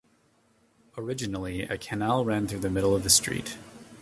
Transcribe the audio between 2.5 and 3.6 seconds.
the middle of the street.